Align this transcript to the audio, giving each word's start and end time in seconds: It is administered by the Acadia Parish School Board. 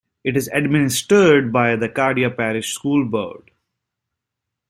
It 0.23 0.35
is 0.35 0.49
administered 0.51 1.53
by 1.53 1.75
the 1.75 1.85
Acadia 1.85 2.31
Parish 2.31 2.73
School 2.73 3.05
Board. 3.05 3.51